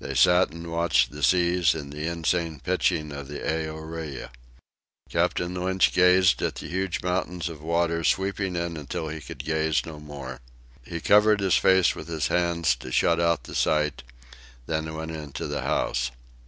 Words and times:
They 0.00 0.16
sat 0.16 0.50
and 0.50 0.72
watched 0.72 1.12
the 1.12 1.22
seas 1.22 1.72
and 1.72 1.92
the 1.92 2.04
insane 2.08 2.58
pitching 2.58 3.12
of 3.12 3.28
the 3.28 3.38
Aorai. 3.48 4.28
Captain 5.08 5.54
Lynch 5.54 5.92
gazed 5.92 6.42
at 6.42 6.56
the 6.56 6.66
huge 6.66 7.00
mountains 7.00 7.48
of 7.48 7.62
water 7.62 8.02
sweeping 8.02 8.56
in 8.56 8.76
until 8.76 9.06
he 9.06 9.20
could 9.20 9.44
gaze 9.44 9.86
no 9.86 10.00
more. 10.00 10.40
He 10.84 10.98
covered 11.00 11.38
his 11.38 11.54
face 11.58 11.94
with 11.94 12.08
his 12.08 12.26
hands 12.26 12.74
to 12.74 12.90
shut 12.90 13.20
out 13.20 13.44
the 13.44 13.54
sight; 13.54 14.02
then 14.66 14.92
went 14.96 15.12
into 15.12 15.46
the 15.46 15.60
house. 15.62 16.10